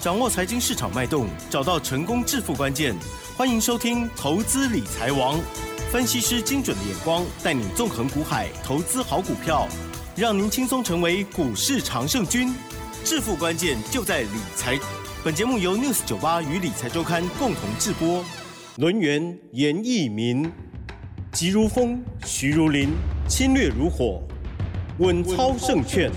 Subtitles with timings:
[0.00, 2.94] 掌握财经市场脉动，找到成功致富关键。
[3.36, 5.36] 欢迎收听《投资理财王》，
[5.90, 9.66] 分析师精准的眼光，带你纵横股海，投资好股票，
[10.14, 12.54] 让您轻松成为股市常胜军。
[13.02, 14.78] 致富关键就在理财。
[15.24, 18.24] 本节目由 News 九八与理财周刊共同制播。
[18.76, 20.48] 轮源严义民，
[21.32, 22.90] 急如风，徐如林，
[23.26, 24.22] 侵略如火，
[24.98, 26.08] 稳操胜券。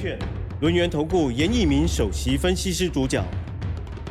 [0.60, 3.26] 轮源投顾严义民首席分析师主讲。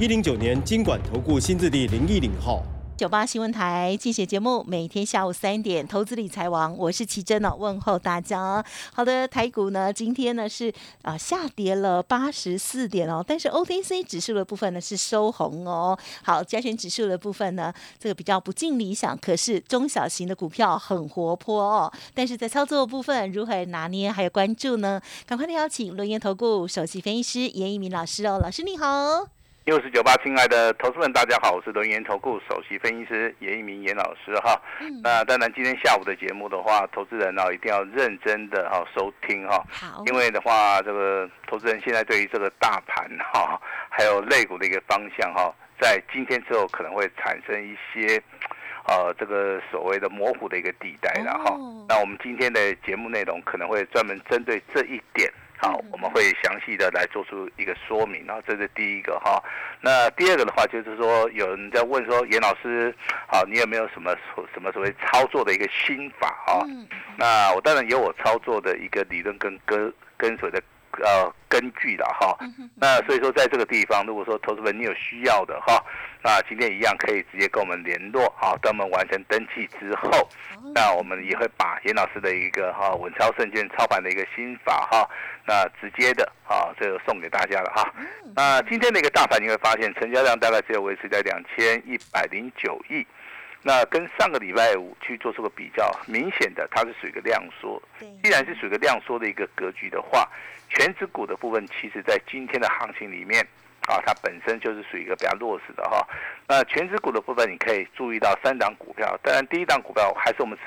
[0.01, 2.63] 一零九年经管投顾新字地零一零号。
[2.96, 8.64] 九八新闻台竞选节目，每天下午三点，投资理财王，我是奇珍哦，问候大家。
[8.95, 15.99] 好的，台股呢，今天呢是啊下跌了八十四点哦，但是 OTC 指数的部分呢是收红哦。
[16.23, 21.93] 好，加权指数的部分呢，这个比较不尽理想，可是中小型的股票很活泼哦。
[22.14, 24.98] 但是在操作部分如何拿捏，还有关注呢？
[25.26, 29.39] 赶快的邀请轮研投顾首席分析师严一鸣老师哦，老师你好。
[29.67, 34.59] 六十九八，亲爱的投资们，大家好，我是轮研投顾首席分析师严一鸣严老师哈。
[35.03, 39.62] 那当然，今天下午的节目的话，投资人呢一定要认真的哈收听哈。
[39.71, 40.03] 好。
[40.07, 48.21] 因为的话，这个投资人现在对于这个大盘哈，还有类股的一个方向哈，在今天之后可能会产生一些
[48.89, 51.55] 呃这个所谓的模糊的一个地带了哈。
[51.87, 55.31] 那我们今天的节目内容可能会专门针对这一点。
[55.61, 59.42] 好，我们会详细的来做出一个说明啊，这是第一个哈。
[59.80, 62.94] 那第二个的话，就是说有人在问说，严老师，
[63.28, 64.16] 好，你有没有什么
[64.55, 66.64] 什么所谓操作的一个心法啊？
[67.19, 70.62] 那我当然有我操作的一个理论跟跟跟随的。
[71.05, 72.36] 呃，根据的哈，
[72.75, 75.81] 那所以说在这个地方，如果说投资人你有需要的哈，
[76.23, 80.29] 那今天一样可以直接跟我们联络好，等我们完成登记之后，
[80.75, 85.09] 那我们也会把严老师的一个哈稳操胜券操盘的一个心法哈，
[85.47, 87.93] 那直接的啊这个送给大家了哈。
[88.37, 93.07] 那今天的一个大盘你会发现成交量大概只有维持在两千一百零九亿。
[93.62, 97.81] 那跟上个礼拜五去做出个比较，明显的它是属于一个量缩。
[98.23, 100.27] 既然是属于一个量缩的一个格局的话，
[100.71, 103.47] 全指股的部分，其实在今天的行情里面，
[103.89, 106.07] 啊，它本身就是属于一个比较弱势的哈。
[106.49, 110.59] 那全指股的部分，你可以注意到三档股票，当然第一档股票还是我们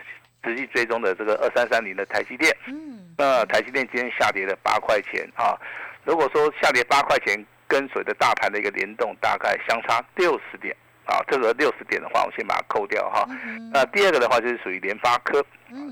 [0.43, 2.55] 实际追踪的这个二三三零的台积电。
[2.67, 3.13] 嗯。
[3.17, 5.57] 那台积电今天下跌了八块钱啊，
[6.03, 10.75] 如果说下跌八块钱，跟随着大盘的一个联动，大概相差六十点。
[11.05, 13.27] 啊，这个六十点的话，我先把它扣掉哈。
[13.73, 15.43] 那第二个的话就是属于联发科，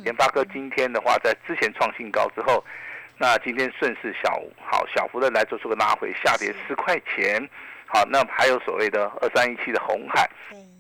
[0.03, 2.63] 联发科今天的话在之前创新高之后，
[3.21, 7.39] 那今天顺势小好小幅的来做出个拉回，下跌十块钱。
[7.85, 10.27] 好，那还有所谓的二三一七的红海，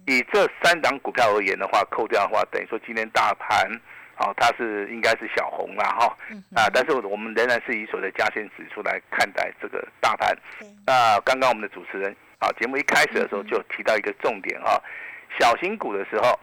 [0.07, 3.69] 以这三档股票而言的话，扣掉的话，等于说今天大盘，
[4.15, 6.17] 好，它是应该是小红了哈。
[6.55, 10.35] 啊，但是我们仍然是以所谓的加权指数来看待这个大盘。
[10.87, 12.15] 那刚刚我们的主持人。
[12.39, 14.81] 啊，节目一开始的时候就提到一个重点啊，
[15.39, 16.39] 小型股的时候，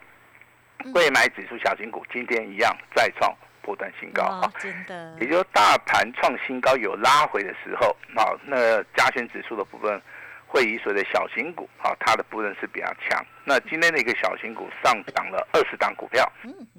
[0.95, 10.01] 未买指数小型股今天一样再创波段新高啊，真的，也就是大盘创新高有拉回的时候，好，那加权指数的部分
[10.47, 13.25] 会以所谓的小型股，啊，它的部分是比较强。
[13.45, 16.25] 那今天的一个小型股上涨了二十档股票，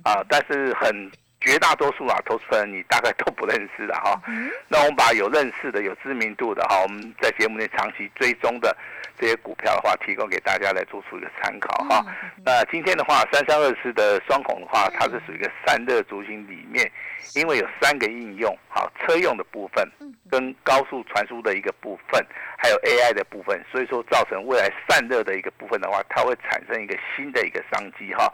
[0.04, 1.12] 啊，但是很。
[1.42, 4.22] 绝大多数啊，投资人你大概都不认识的哈。
[4.68, 8.76] 那我们把有认识的、有知名度的哈，我们在节目内长期追踪的
[9.18, 12.06] 这些股票的话，提供给大家来做出一个参考哈。
[12.46, 16.92] 那今天的话，三三二四的双孔的话，它是属于一个散热族群里面，
[17.36, 19.90] 因为有三个应用，好，车用的部分，
[20.30, 22.26] 跟高速传输的一个部分，
[22.58, 28.30] 还有 AI 的部分，所以说造成未来散热的一个部分的话，它会产生一个新的一个商机哈。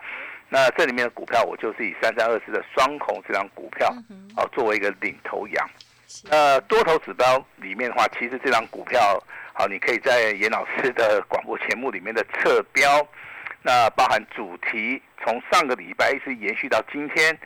[0.49, 3.93] 那这里面的股票，我就是以三三二四的双孔这张股票，
[4.37, 5.69] 哦，作为一个领头羊。
[6.29, 9.21] 那，多头指标里面的话，其实这张股票，
[9.53, 13.05] 好，你可以在严老师的广播节目里面的侧标，
[13.63, 17.37] 那包含主题，从上个礼拜一直延续到今天，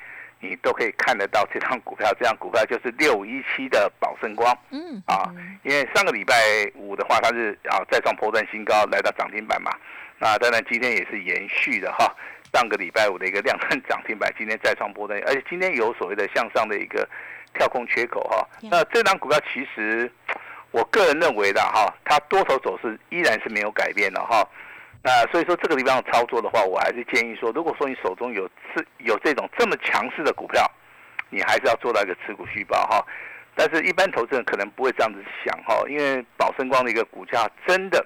[0.42, 2.14] 你都可以看得到这张股票。
[2.20, 4.56] 这张股票就是六五一七的宝盛光。
[4.72, 5.02] 嗯。
[5.08, 5.34] 啊，
[5.64, 6.36] 因为上个礼拜
[6.76, 9.72] 五的话，它是啊再创破断新高，来到涨停板嘛。
[10.20, 12.14] 那当然今天也是延续的哈。
[12.52, 17.08] 上个礼拜五的一个量增涨停板， 今天再创波段，而且今天有所谓的向上的一个
[17.54, 18.44] 跳空缺口哈。
[18.72, 20.12] 那这张股票其实
[20.72, 24.44] 我个人认为的哈，它多头走势依然是没有改变的哈。
[25.04, 30.66] 那所以说这个地方操作的话，我还是建议说，如果说你手中有持有这种这么强势的股票，
[31.30, 33.06] 你还是要做到一个持股续报哈。
[33.54, 38.04] 但是，一般投资人可能不会这样子想哈，因为宝盛光的一个股价真的。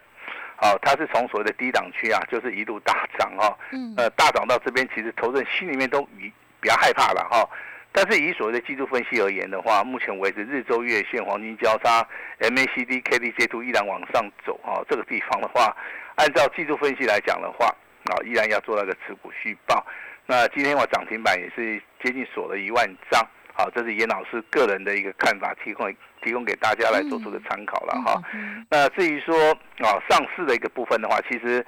[0.64, 3.58] 哦，它是从所谓的低档区啊，就是一路大涨哈，
[3.98, 6.32] 呃，大涨到这边，其实投资人心里面都比
[6.62, 7.46] 比较害怕了哈。
[7.92, 12.08] 但是以所谓的技术分析而言的话，目前为止日周月线黄金交叉
[12.40, 15.76] ，MACD、KDJ 图依然往上走啊，这个地方的话，
[16.16, 17.68] 按照技术分析来讲的话，
[18.06, 19.86] 啊，依然要做那个持股续报。
[20.26, 23.22] 那今天我涨停板也是接近锁了一万张，
[23.54, 28.22] 好，这是严老师个人的一个看法，提供提供给大家来做出个参考了哈。
[28.70, 31.66] 那至于说啊上市的一个部分的话，其实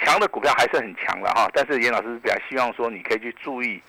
[0.00, 3.80] 强的股票还是很强了哈，但是严老师比较希望说你可以去注意。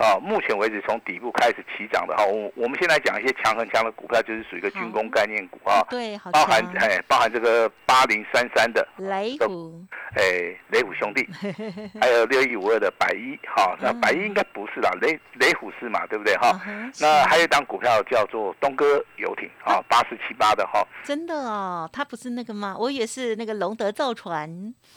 [0.00, 9.84] 啊，目前为止从底部开始起涨的哈，我我们先来讲一些强很强的股票，就是属于一个军工概念股啊，对，包含哎，包含这个八零三三的雷虎，
[10.16, 11.28] 哎，雷虎兄弟，
[12.00, 16.58] 还有六一五二的百一，哈，那百一应该不是啦，雷雷虎是嘛，对不对哈？
[16.98, 22.74] 那还有一档股票叫做东哥游艇啊，八四七八的哈，真的哦，它不是那个吗？
[22.78, 24.48] 我也是那个龙德造船，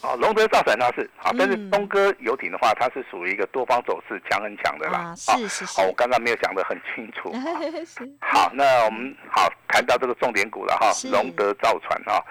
[0.02, 4.93] 哦，龙德造船它是好，但是东哥游艇的话，它是属于一个多方走势强很强的。
[4.94, 7.32] 啊，是是是，好，我刚刚没有讲得很清楚。
[8.22, 12.24] 好，那我们好谈到这个重点股了哈，龙德造船哈。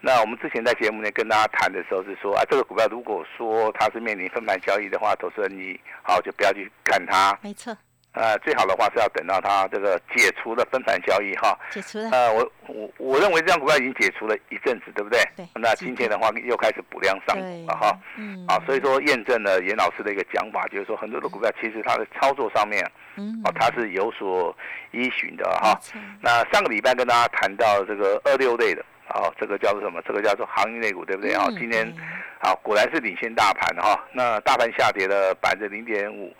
[0.00, 7.38] 那我们之前在节目内跟大家谈的时候是说啊，这个股票如果说它是面临分盘交易的话，投资人你好就不要去看它。
[7.42, 7.74] 没错。
[8.14, 11.58] 呃，最好的话是要等到它这个解除了分盘交易哈。
[11.70, 12.08] 解除了。
[12.10, 15.20] 呃，我我我认为这张股票已经解除了一阵子，对不对？
[15.36, 15.44] 对。
[15.54, 17.98] 那今天的话又开始补量上了哈。
[18.16, 18.44] 嗯。
[18.46, 24.56] 啊，所以说验证了严老师的一个讲法，就是说很多的股票其实它的操作上面，嗯，啊，它是有所
[24.92, 25.76] 依循的哈。
[26.20, 30.00] 那上个礼拜跟大家谈到这个二六类的，啊，这个叫做什么？
[30.06, 31.34] 这个叫做行业类股，对不对？
[31.34, 31.92] 啊，今天，
[32.38, 34.00] 好，果然是领先大盘哈。
[34.12, 36.32] 那大盘下跌了百分之零点五。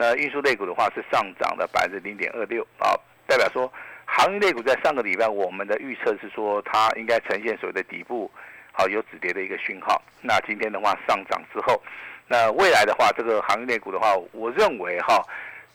[0.00, 2.94] 那运输类股的话是上涨了百分之零点二六啊，
[3.26, 3.70] 代表说
[4.04, 8.30] 航运类股在上个礼拜我们的预测是说它应该呈现所谓的底部，
[8.70, 10.00] 好有止跌的一个讯号。
[10.22, 11.82] 那今天的话上涨之后，
[12.28, 15.20] 那未来的话这个航运类股的话，我认为哈，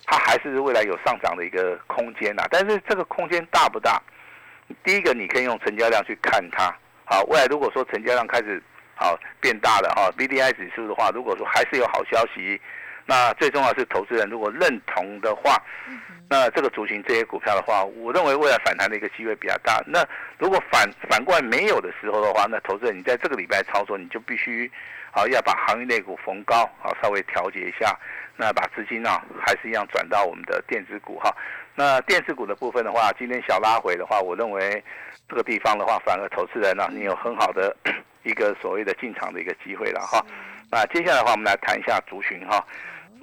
[0.05, 2.43] 它还是未来有上涨的一个空间呐。
[2.49, 4.01] 但是这个空间大不大？
[4.85, 6.73] 第一个你可以用成交量去看它，
[7.03, 8.63] 好，未来如果说成交量开始
[8.95, 12.61] 好变大了哈，B D I 指数的话，如果说还是有好消息。
[13.05, 15.61] 那最重要是投资人如果认同的话，
[16.29, 19.83] 那这个族群这些股票的话，我认为未来反弹的一个机会比较大。
[19.85, 20.03] 那
[20.39, 24.71] 如果反反过来没有的时候的话，那投资人你在这个礼拜操作，你就必须
[25.11, 27.93] 啊要把行业内股逢高啊稍微调节一下，
[28.37, 31.29] 那把资金啊还是一样转到我们的电子股哈。
[31.75, 34.83] 那电子股的部分的话，今天小拉回的话，我认为
[35.27, 37.75] 这个地方的话，反而投资人呢，你有很好的
[38.23, 40.25] 一个所谓的进场的一个机会了哈。
[40.71, 42.65] 那接下来的话，我们来谈一下族群哈。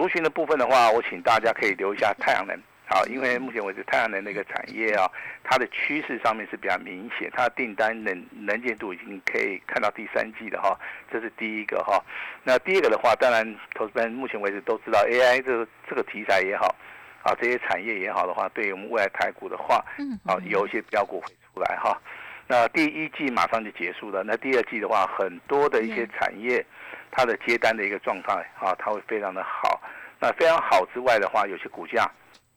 [0.00, 5.06] 族群的部分的话，我请大家可以留一下太阳能，好，因为目前为止太阳能那个产业啊，
[5.44, 10.74] 它的趋势上面是比较明显，它的订单能能见度已经可以看到第三季的哈，
[11.12, 12.02] 这是第一个哈。
[12.42, 13.44] 那第二个的话，当然
[13.74, 16.74] 投资人目前为止都知道 AI 这个这个题材也好，
[17.22, 22.00] 啊这些产业也好的话，对于我们未来台股的话，嗯，啊有一些标股会出来哈。
[22.46, 26.64] 那第一季马上就结束了，那第二季的话，很多的一些产业。
[27.10, 29.80] 它的接单的一个状态啊，它会非常的好。
[30.18, 32.02] 那非常好之外的话，有些股价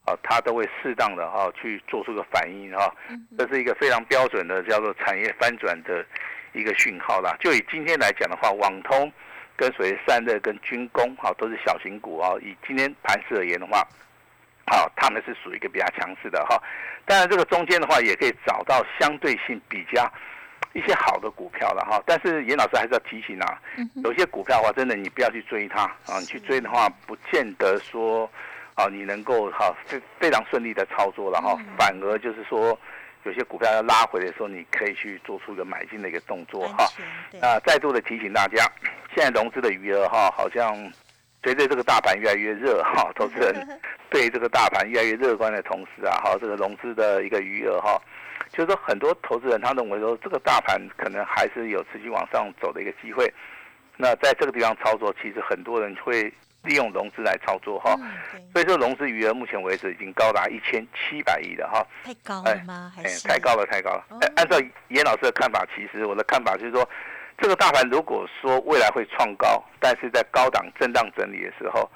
[0.06, 2.94] 啊，它都会适当的哈去做出个反应哈。
[3.38, 6.06] 这是一个非常标准的叫做产业翻转的
[6.52, 7.36] 一个讯号啦。
[7.40, 9.12] 就以今天来讲的话，网通
[9.56, 12.34] 跟所谓散热跟军工哈都是小型股啊。
[12.42, 13.88] 以今天盘势而言的话，
[14.68, 16.62] 好，他们是属于一个比较强势的哈。
[17.06, 20.04] 当然这个中间的话，也可以找到相对性比较。
[20.74, 23.62] 一些好的股票了哈，但是严老师还是要提醒啊，
[24.04, 28.30] 有些股票的话，真的你不要去追它啊，你去追的话，不见得说
[28.74, 32.78] 啊你能够哈非非常顺利的操作了哈，反而就是说
[33.24, 36.88] 有些股票要拉回的时候，你可以去做出一个买进的一个动作哈。
[37.40, 38.68] 那再度的提醒大家，
[39.16, 40.76] 现在融资的余额哈，好像
[41.44, 43.54] 随着这个大盘越来越热哈， 投资人
[44.10, 48.02] 对这个大盘越来越乐观的同时啊，哈，这个融资的一个余额哈。
[48.54, 53.32] 就是说，很多投资人他认为说，这个大盘可能还是有持续往上走的一个机会。
[53.98, 56.32] 那在这个地方操作，其实很多人会
[56.62, 57.96] 利用融资来操作哈。
[58.54, 61.86] 所以说，融资余额目前为止已经高达一千七百亿了哈。
[62.04, 62.92] 太高了吗？
[62.96, 63.66] 还是太高了？
[63.66, 64.06] 太高了。
[64.36, 64.58] 按照
[64.90, 66.88] 严老师的看法，其实我的看法就是说，
[67.40, 71.90] 这个大盘如果说未来会创高，但是在高档震荡整理的时候。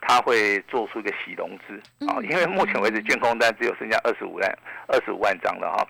[0.00, 5.86] 他会做出一个洗融资啊，因为目前为止，券空单只有剩下二十五万二十五万张了哈，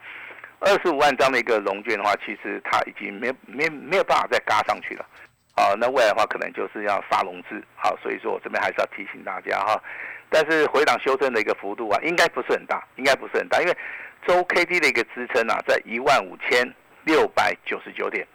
[0.58, 5.06] 二十五万张的一个融券的话，其实它已经没没没有办法再嘎上去了，
[5.54, 9.80] 啊，那未来的话可能就是要杀融资，好，所以说我这边还是要提醒大家哈，
[10.28, 13.76] 但是回档修正的一个幅度啊，应该不是很大，应该不是很大，因为
[14.26, 16.68] 周 K D 的一个支撑啊，在一万五千
[17.04, 18.26] 六百九十九点，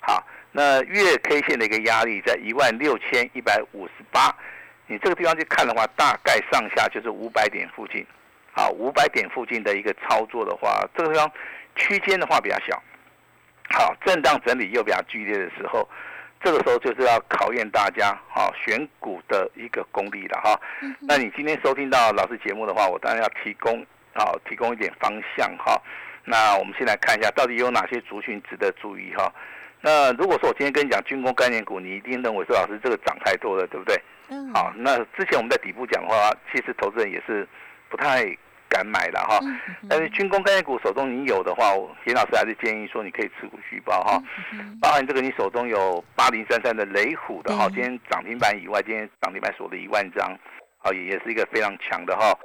[0.00, 4.34] 好，那月 K 线的一个压力在一万六千一百五十八。
[4.86, 8.06] 你这个地方去看的话，大概上下就是五百点附近，
[8.54, 11.30] 啊，五百点附近的一个操作的话，这个地方
[11.74, 12.82] 区间的话比较小，
[13.70, 15.88] 好，震荡整理又比较剧烈的时候，
[16.42, 20.60] 这个时候就是要考验大家啊选股的一个功力了哈。
[21.00, 25.80] 那你今天收听到老师节目的话，我当然要提供啊提供一点方向哈。
[26.24, 29.32] 那我们先来看一下，到底有哪些族群值得注意哈。
[29.80, 34.00] 那如果说我今天跟你讲军工概念股，你一定认为说老师这个涨太多了，对不对？
[34.28, 34.52] 嗯。
[34.52, 37.46] 好，那之前我们在底部讲的话，其实投资人也是
[37.88, 38.24] 不太
[38.68, 39.38] 敢买了哈。
[39.42, 39.58] 嗯。
[39.88, 41.72] 但是军工概念股手中你有的话，
[42.06, 44.22] 严老师还是建议说你可以持股续报哈。
[44.52, 44.78] 嗯。
[44.80, 50.36] 包含这个你手中有八零三三的雷虎的哈，今天涨停板以外，今天涨停板锁了一万张，
[50.78, 52.36] 好也也是一个非常强的哈。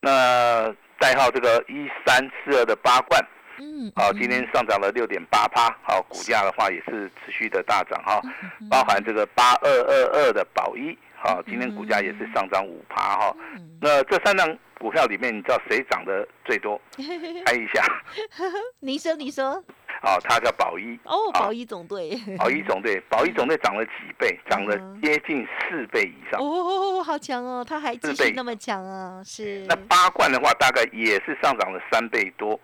[0.00, 3.24] 那代号这个一三四二的八冠。
[3.56, 8.20] 嗯，好，今天上涨了六点八趴，好，股价的话也是持续的大涨哈，
[8.68, 13.34] 包含这个八二二二的宝一，好，今天股价也是上涨五趴哈。
[13.80, 14.46] 那这三张
[14.78, 16.78] 股票里面，你知道谁涨得最多？
[17.46, 17.82] 猜一下。
[18.80, 19.52] 你说，你说。
[20.02, 21.00] 哦，它叫宝一。
[21.04, 22.10] 哦，宝一总队。
[22.36, 24.38] 宝一总队，宝一总队涨了几倍？
[24.50, 26.38] 涨了接近四倍以上。
[26.38, 29.64] 哦，好强哦，它还继续那么强啊，是。
[29.66, 32.60] 那八冠的话，大概也是上涨了三倍多。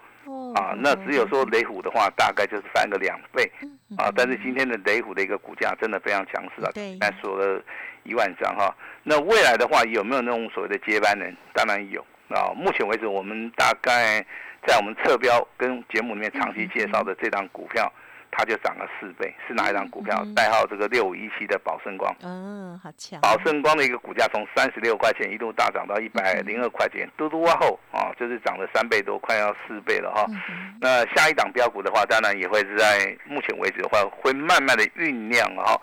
[0.55, 3.51] 啊，那只有说雷虎的话，大概就是翻个两倍，
[3.97, 7.61] 啊，但是今天的雷虎的一个股价真的非常强势啊，对，那锁了
[8.05, 8.75] 一万张哈。
[9.03, 11.37] 那未来的话，有没有那种所谓的接班人？
[11.53, 12.53] 当然有啊。
[12.55, 14.25] 目前为止，我们大概
[14.67, 17.93] 在我们侧标跟节目里面长期介绍的这张股票。
[18.33, 20.25] 它就涨了四倍，是哪一张股票？
[20.37, 22.15] 代号这个六五一七的宝盛光。
[22.23, 23.21] 嗯，好强。
[23.21, 30.25] 宝盛光的一个股价从三十六块钱一路大涨到一百零二块钱，嘟嘟哇后啊，就是涨了三倍多，快要四倍了哈。
[30.81, 35.77] 那下一档标股的话，当然也会是在目前为止的话，会慢慢的酝酿哈。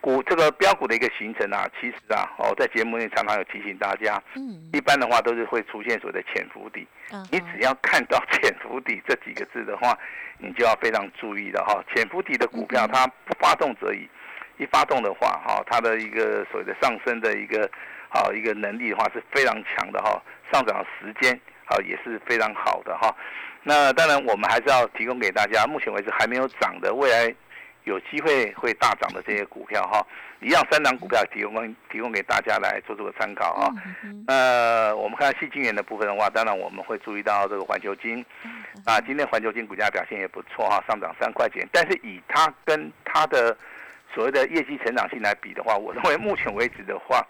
[0.00, 6.86] 股这个标股的一个形成啊，其实啊，哦，在节目里常常有提醒大家，嗯，一般的话都是会出现所谓的潜伏底，
[7.32, 9.98] 你只要看到 潜伏底这几个字的话，
[10.38, 11.82] 你就要非常注意的哈。
[11.92, 14.08] 潜伏底的股票它不发动则已，
[14.58, 17.68] 一发动的话哈，它的一个所谓的上升的一个
[18.08, 21.34] 好一个能力的话是非常强的哈，上涨时间
[21.66, 23.14] 啊也是非常好的哈。
[23.64, 27.34] 那当然我们还是要提供给大家，目前为止还没有涨的未来。
[27.88, 30.06] 有机会会大涨的这些股票哈，
[30.40, 33.72] 一样三档股票提供提供给大家来做这个参考啊。
[34.26, 38.22] 呃，我们看细晶圆的部分的话，当然我们会注意到这个环球金，
[38.84, 41.66] 啊，今天环球金股价表现也不错哈，上涨三块钱。
[41.72, 43.56] 但是以它跟它的
[44.14, 47.26] 所谓的业绩成长性来比的话，我认为目前为止的话，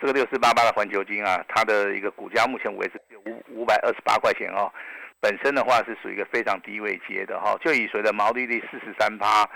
[0.00, 4.68] 这个六四八八的环球金啊，它的一个股价目前为止五五百二十八块钱哦，
[5.20, 9.48] 本身的话是属于一个非常低位接的哈，就以所谓的毛利率四十三趴。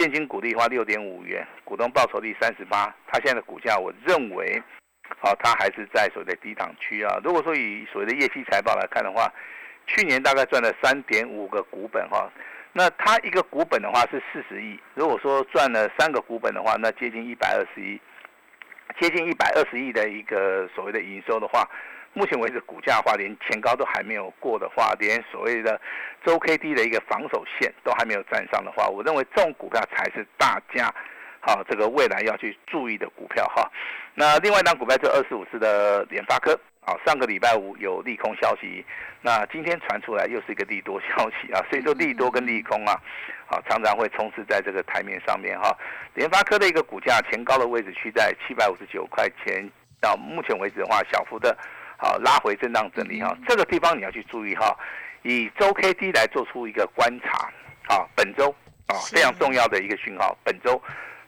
[0.00, 4.58] 现金股利花六点五元，股东报酬率三十八，它现在的股价，我认为，
[5.18, 7.20] 好，它还是在所谓的低档区啊。
[7.22, 9.30] 如果说以所谓的业绩财报来看的话，
[9.86, 12.32] 去年大概赚了三点五个股本哈，
[12.72, 18.00] 那它一个股本的话是四十亿，如果说赚了三个股本的话，那接近一百二十亿，
[18.98, 21.68] 接近一百二十亿的一个所谓的营收的话。
[22.12, 25.80] 目前为止，股价的话连前高都还没有过的话，连所谓的
[26.24, 30.92] 周 K D 的一个防守线都还没有站上的话，我认为这种股票才是大家
[31.40, 33.70] 好这个未来要去注意的股票哈。
[34.14, 36.52] 那另外一张股票是二四五四的联发科，
[36.84, 38.84] 啊，上个礼拜五有利空消息，
[39.22, 43.00] 那今天传出来又是一个利多消息啊，所以说利多跟利空啊，
[43.46, 45.74] 啊常常会充斥在这个台面上面哈。
[46.14, 51.56] 联发科的一个股价前高的位置区在七百五十九块钱，到目前为止的话，小幅的。
[52.00, 54.74] 好，拉回震荡整理哈，这个地方你要去注意哈，
[55.22, 57.52] 以周 K D 来做出一个观察，
[57.94, 58.48] 啊，本周
[58.86, 60.82] 啊非常重要的一个讯号，本周，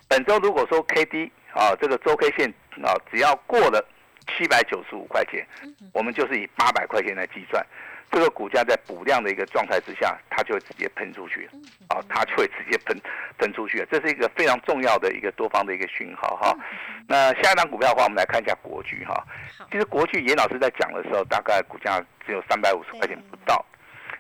[0.09, 2.49] 本周如果说 K D 啊这个周 K 线
[2.83, 3.87] 啊只要过了
[4.29, 5.47] 七百九十五块钱，
[5.93, 7.63] 我们就是以八百块钱来计算。
[8.13, 11.49] 这个股价在补量的一个状态之下，它就会直接喷出去，
[11.89, 12.95] 啊，它就会直接喷
[13.39, 16.55] 喷出去，这是一个非常重要的一个多方的一个讯号哈。
[17.09, 19.27] 那下一档股票的话，我们来看一下国巨哈。
[19.71, 23.65] 其实国巨严老师在讲的时候，大概股价只有三百五十块钱不到，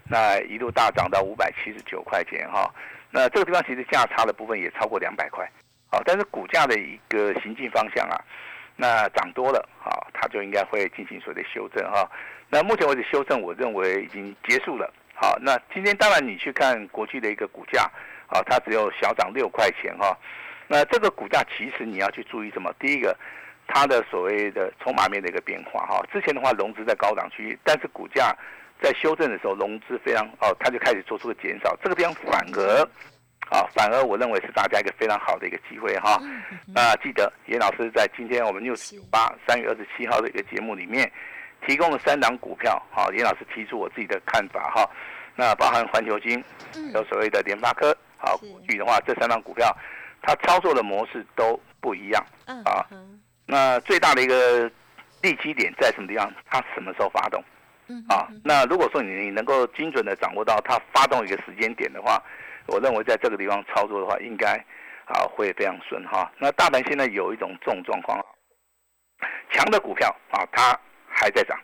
[0.05, 2.75] 那一路大涨到五百七十九块钱哈。
[3.11, 5.47] 那这个地方其实价差的部分也超过两百块，
[5.91, 8.17] 好，但是股价的一个行进方向啊，
[8.75, 12.11] 那涨多了，好，它就应该会进行所谓的修正哈。
[12.55, 14.93] 那目前为止修正，我认为已经结束了。
[15.15, 17.91] 好，那今天当然你去看国际的一个股价，
[18.27, 20.15] 啊，它只有小涨六块钱哈。
[20.69, 22.71] 那这个股价其实你要去注意什么？
[22.79, 23.17] 第一个，
[23.67, 26.05] 它的所谓的筹码面的一个变化哈。
[26.13, 28.37] 之前的话融资在高档区域，但是股价
[28.83, 31.75] 在修正的时候融资非常哦，它就开始做出了减少。
[31.83, 32.83] 这个地方反而，
[33.49, 36.21] 啊，反而我认为是大家一个非常好的一个机会哈。
[36.67, 41.11] 那记得严老师在今天我们六十八三月二十七号的一个节目里面，
[41.67, 44.89] 提供了三档股票，好，严老师提出我自己的看法哈。
[45.35, 46.43] 那包含环球金，
[46.93, 49.75] 有所谓的联发科，好，过去的话这三档股票，
[50.21, 52.25] 它操作的模式都不一样
[52.65, 52.87] 啊。
[53.47, 54.71] 那最大的一个
[55.23, 56.33] 利基点在什么地方？
[56.51, 57.43] 它什么时候发动？
[58.09, 62.23] 啊，那如果说你能够精准的掌握到它发动一个时间点的话，
[62.67, 64.53] 我认为在这个地方操作的话，应该
[65.05, 66.31] 啊会非常顺哈。
[66.39, 68.19] 那大盘现在有一种这种状况，
[69.51, 70.79] 强的股票啊它
[71.13, 71.59] 还在涨，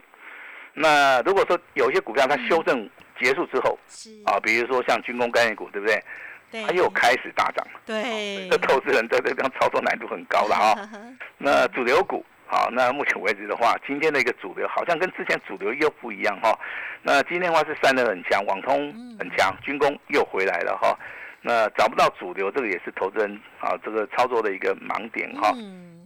[0.74, 2.88] 那如果说有些股票它修正
[3.20, 3.78] 结束之后，
[4.24, 6.02] 啊，比如说像军工概念股，对不对？
[6.50, 7.80] 它又开始大涨了。
[7.84, 10.88] 对，这投资人在这方操作难度很高了哈。
[11.38, 12.24] 那主流股。
[12.50, 16.58] 好，那目前为止的话，今天的一个主流好像跟之前主流又不一样哈。
[17.02, 20.98] 那今天的话是散的很强，网通很强，军工又回来了哈。
[21.42, 25.52] 那找不到主流，这个也是投资人啊这个操作的一个盲点哈。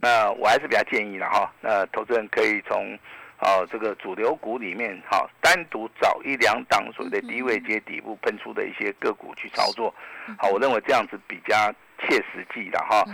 [0.01, 1.49] 那我还是比较建议了哈。
[1.61, 2.99] 那投资人可以从
[3.43, 9.93] 啊这个主流股里面哈，单独找一两档所谓的低位接底部喷出的一些个股去操作。
[10.39, 11.57] 好，我认为这样子比较
[11.99, 13.05] 切实际的哈。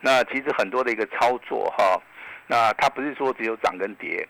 [0.00, 2.00] 那其实很多的一个操作哈。
[2.46, 4.26] 那它不是说只有涨跟跌，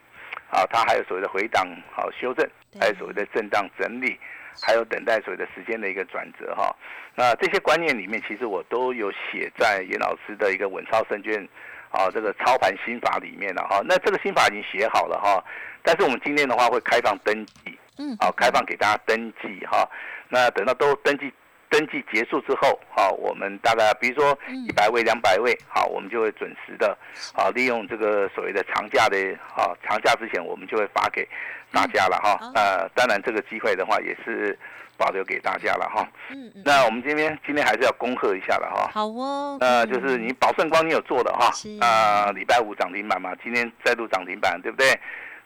[0.49, 2.49] 啊，它还有所谓的回档好修正，
[2.81, 4.19] 还有所谓的震荡整理，
[4.63, 6.75] 还有等待所谓的时间的一个转折哈。
[7.15, 11.47] 那这些观念里面，其实我都有写在严老师的一个稳操胜券
[11.93, 13.81] 啊这个操盘心法里面了哈。
[13.85, 15.43] 那这个心法已经写好了哈，
[15.83, 19.89] 但是我们今天的话会开放登记，嗯，好，开放给大家登记哈。
[20.29, 21.33] 那等到都登记。
[21.73, 26.95] 登记结束之后，好，我们大概比如说一百位、两百位，好，我们就会准时的，
[27.35, 29.17] 啊，利用这个所谓的长假的，
[29.57, 31.27] 啊，长假之前我们就会发给
[31.73, 32.53] 大家了哈。
[32.55, 34.57] 呃，当然这个机会的话也是
[34.99, 36.07] 保留给大家了哈。
[36.29, 36.63] 嗯嗯。
[36.63, 38.91] 那我们今天今天还是要恭贺一下了哈。
[38.93, 39.57] 好哦。
[39.63, 41.51] 呃，就是你宝盛光你有做的哈。
[41.81, 44.89] 啊，礼拜五涨停板嘛，今天再度涨停板，对不对？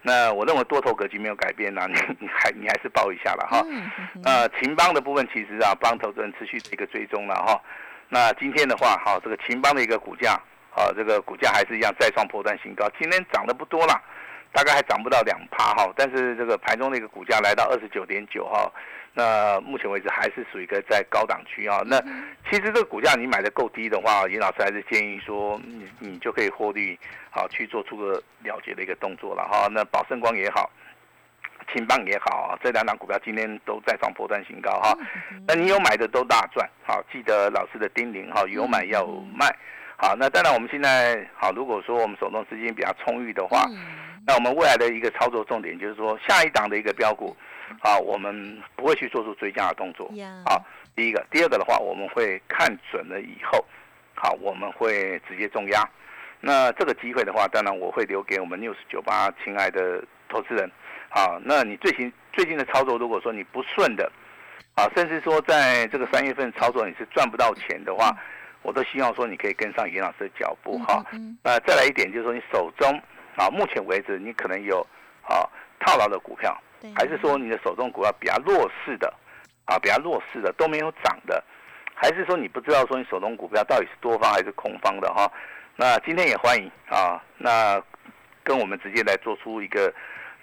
[0.01, 3.65] 那我认为多头格局没有改变呐，你 你还你还是报一下了哈。
[4.23, 7.61] 呃，秦邦的部分其实啊，帮投资人持续的一个追踪了哈。
[8.09, 10.33] 那今天的话，哈，这个秦邦的一个股价，
[10.73, 12.89] 啊，这个股价还是一样再创破断新高。
[12.99, 14.01] 今天涨得不多了，
[14.53, 18.71] 大概还涨不到两趴哈，但是这个盘中的一个股价来到二十九点九哈。
[19.17, 21.81] 那目前为止还是属于一个在高档区啊。
[21.87, 21.99] 那
[22.47, 26.95] 其实这个股价你买的够低的话，尹老师还是建议说，你你就可以获利，
[27.31, 29.67] 好去做出个了结的一个动作了哈。
[29.71, 30.69] 那宝盛光也好，
[31.73, 34.95] 青棒也好啊，这两档股票今天都在创波段新高哈。
[35.47, 39.03] 那你有买的都大赚，好记得老师的叮咛哈，有买要
[39.33, 39.47] 卖。
[39.97, 43.65] 好，那当然我们现在好，如果说我们手中资金比较充裕的话，
[44.27, 47.35] 那我们未来的一个操作重点就是说，下一档的一个标股。
[47.81, 50.11] 啊，我们不会去做出追加的动作。
[50.45, 50.61] 啊，
[50.95, 53.63] 第一个，第二个的话，我们会看准了以后，
[54.15, 55.87] 好，我们会直接重压。
[56.39, 60.69] 那这个机会的话，当然我会留给我们 news 九八亲爱的投资人。
[61.09, 64.11] 好，那你最近最近的操作，如果说你不顺的，
[64.75, 68.15] 啊，甚至说在这个三月份操作你是赚不到钱的话，
[68.61, 71.03] 我都希望说你可以跟上严老师的脚步哈。
[71.43, 73.01] 那再来一点就是说，你手中
[73.35, 74.85] 啊，目前为止你可能有
[75.23, 75.47] 啊
[75.79, 76.55] 套牢的股票。
[76.95, 79.13] 还是说你的手中股票比较弱势的，
[79.65, 81.43] 啊，比较弱势的都没有涨的，
[81.93, 85.31] 还是说你不知道说你手中股票到底是多方还是空方的哈？
[85.75, 87.81] 那今天也欢迎啊，那
[88.43, 89.93] 跟我们直接来做出一个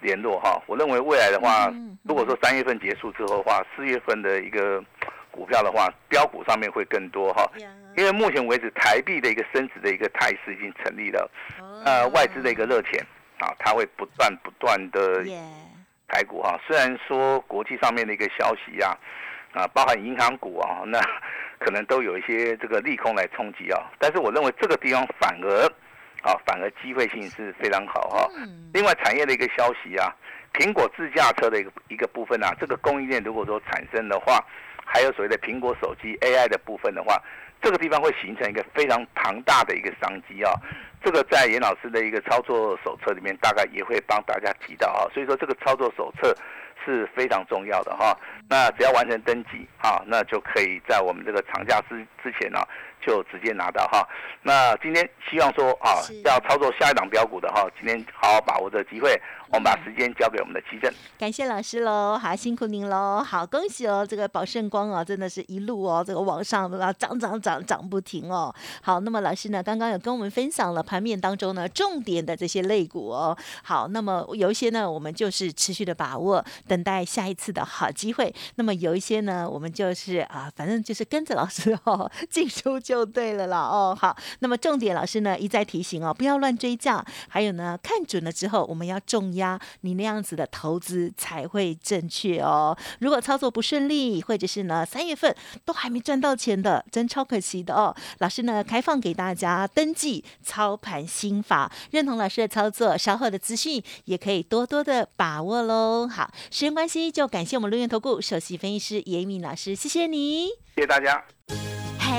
[0.00, 0.62] 联络哈。
[0.66, 4.82] 我认为未来的话，如果说三月份结束之后的话，四月份的一个
[5.30, 7.50] 股票的话，标股上面会更多哈。
[7.96, 11.30] 因为目前为止台币的一个升值的一个态势已经成立了，
[11.84, 13.04] 呃，外资的一个热钱
[13.38, 15.24] 啊，它会不断不断的。
[16.08, 18.96] 台股哈，虽然说国际上面的一个消息啊，
[19.52, 21.00] 啊，包含银行股啊， 那
[21.58, 25.66] 可能都有一些这个利空来冲击啊，但是我认为这个地方反而
[26.22, 28.30] 啊，反而机会性是非常好哈。
[28.72, 30.14] 另外产业的一个消息啊，
[30.52, 34.44] 苹果自驾车的一个一个部分啊，这个供应链如果说产生的话，
[34.84, 37.20] 还有所谓的苹果手机 AI 的部分的话，
[37.64, 40.52] 这个地方会形成一个非常庞大的一个商机啊。
[41.02, 46.36] 这个在严老师的一个操作手册里面，大概也会帮大家提到啊，所以说这个操作手册
[46.84, 48.16] 是非常重要的哈。
[48.48, 52.60] 那只要完成登记啊，那就可以在我们这个长假之之前呢。
[53.06, 54.06] 就直接拿到哈，
[54.42, 60.92] 那今天希望说啊，要操作下一档标股的哈，今天好好把握这个机会，我们把时间交给我们的奇正。
[61.18, 68.54] 感谢老师喽，好辛苦您喽，好恭喜哦，这个宝盛光哦，真的是一路哦，这个往上啊涨涨涨涨不停哦。
[68.82, 73.36] 好，那么老师呢，刚刚有跟我们分享了盘面当中呢重点的这些类股哦。
[73.62, 78.34] 好，那么有一些呢，我们就是持续的把握，等待下一次的好机会。
[78.56, 83.96] 那么有一些呢，我们就是啊，反正就是跟着老师哦，进出就就对了啦哦。
[84.00, 92.76] 好，那么重点老师呢一再提醒哦，不要乱追价，还有呢，看准了之后我们要重压，你那样子的投资才会正确哦。
[93.00, 97.92] 如果操作不顺利，或者是呢三月份都还没赚到钱的，真超可惜的哦。
[98.18, 106.06] 老师呢开放给大家登记操盘心法，认同老师的操作，稍后的资讯也可以多多的把握喽。
[106.06, 111.24] 好，时间关系，就感谢我们录音投顾首席分析师严敏老师，谢谢你，谢谢大家。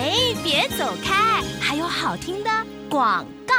[0.06, 2.50] 哎，别走开，还有好听的
[2.88, 3.56] 广告。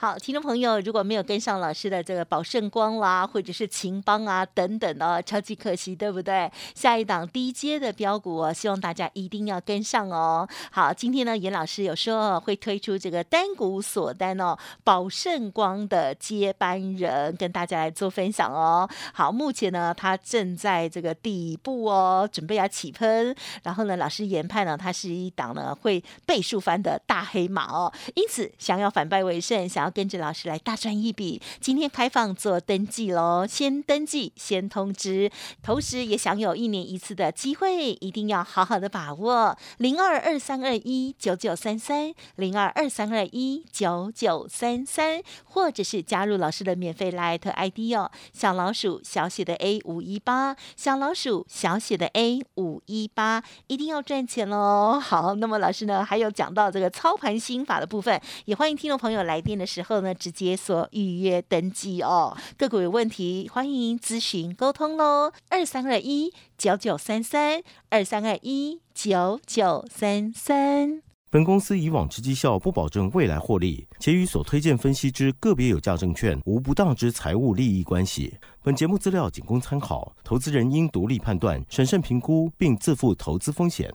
[0.00, 6.48] 好，听众朋友，如果没有跟上老师的这个宝盛光啦，或者是秦邦啊等等哦，超级可惜，对不对？
[6.72, 10.48] 下一档低阶的标股哦，希望大家一定要跟上哦。
[10.70, 18.88] 好，今天呢，严老师有说会推出这个单股锁单哦，宝盛光的接班人跟大家来做分享哦。
[19.12, 23.34] 好，目前呢，它正在这个底部哦，准备要起喷。
[23.64, 35.30] 然后呢，老师研判呢，它是一档呢会倍数翻的大黑马哦，因此想要反败为胜，想跟着老师来大赚一笔，今天开放做登记喽，先登记先通知，
[35.62, 39.56] 同时也享有一年一次的机会，一定要好好的把握。
[39.78, 54.98] 零二二三二一九九三三，零二二三二一九九三三，或者是加入老师的免费 Light ID 哦，小老鼠小写的 A 五一八，小老鼠小写的 A 五一八，一定要赚钱喽。
[55.00, 62.36] 好，那么老师呢，还有讲到这个操盘心法的部分，也欢迎听众朋友来电的时候呢，直接所预约登记哦。
[62.56, 71.00] 个股有问题，欢迎咨询沟通喽，二三二一九九三三，二三二一九九三三。
[71.30, 78.34] 本公司以往之绩效不保证未来获利，且与所推荐分析之个别有价证券无不当之财务利益关系。
[78.64, 83.94] 本节目资料仅供参考，投资人应独立判断、审慎评估，并自负投资风险。